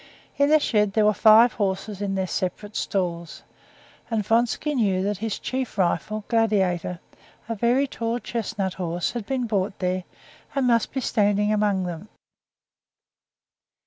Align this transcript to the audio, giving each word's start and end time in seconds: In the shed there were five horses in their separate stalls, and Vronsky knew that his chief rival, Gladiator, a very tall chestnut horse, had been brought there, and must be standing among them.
In 0.35 0.49
the 0.49 0.59
shed 0.59 0.93
there 0.93 1.05
were 1.05 1.13
five 1.13 1.53
horses 1.53 2.01
in 2.01 2.15
their 2.15 2.25
separate 2.25 2.75
stalls, 2.75 3.43
and 4.09 4.25
Vronsky 4.25 4.73
knew 4.73 5.03
that 5.03 5.19
his 5.19 5.37
chief 5.37 5.77
rival, 5.77 6.25
Gladiator, 6.27 6.99
a 7.47 7.53
very 7.53 7.85
tall 7.85 8.17
chestnut 8.17 8.73
horse, 8.73 9.11
had 9.11 9.27
been 9.27 9.45
brought 9.45 9.77
there, 9.77 10.05
and 10.55 10.65
must 10.65 10.91
be 10.91 11.01
standing 11.01 11.53
among 11.53 11.83
them. 11.83 12.09